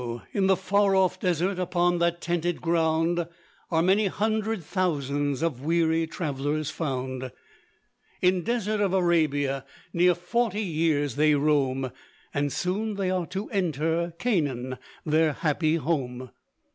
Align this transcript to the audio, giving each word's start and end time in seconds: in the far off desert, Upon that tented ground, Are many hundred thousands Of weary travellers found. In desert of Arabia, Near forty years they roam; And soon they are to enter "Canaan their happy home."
in 0.33 0.47
the 0.47 0.55
far 0.57 0.95
off 0.95 1.19
desert, 1.19 1.59
Upon 1.59 1.99
that 1.99 2.21
tented 2.21 2.59
ground, 2.59 3.27
Are 3.69 3.83
many 3.83 4.07
hundred 4.07 4.63
thousands 4.63 5.43
Of 5.43 5.61
weary 5.61 6.07
travellers 6.07 6.71
found. 6.71 7.31
In 8.19 8.41
desert 8.41 8.81
of 8.81 8.93
Arabia, 8.93 9.63
Near 9.93 10.15
forty 10.15 10.63
years 10.63 11.17
they 11.17 11.35
roam; 11.35 11.91
And 12.33 12.51
soon 12.51 12.95
they 12.95 13.11
are 13.11 13.27
to 13.27 13.47
enter 13.51 14.15
"Canaan 14.17 14.79
their 15.05 15.33
happy 15.33 15.75
home." 15.75 16.31